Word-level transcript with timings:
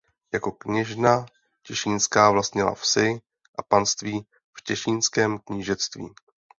Jako 0.33 0.51
kněžna 0.51 1.25
Těšínská 1.63 2.31
vlastnila 2.31 2.75
vsi 2.75 3.21
a 3.55 3.63
panství 3.63 4.25
v 4.53 4.61
Těšínském 4.63 5.39
knížectví. 5.39 6.13